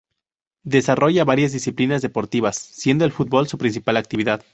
[0.63, 4.41] Desarrolla varias disciplinas deportivas, siendo el fútbol su principal actividad.